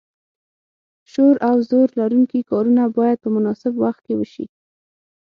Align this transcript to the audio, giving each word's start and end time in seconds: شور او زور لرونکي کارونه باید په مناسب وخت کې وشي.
شور 1.11 1.35
او 1.49 1.55
زور 1.69 1.87
لرونکي 1.99 2.39
کارونه 2.51 2.83
باید 2.97 3.17
په 3.23 3.29
مناسب 3.35 3.73
وخت 3.83 4.01
کې 4.05 4.13
وشي. 4.19 4.45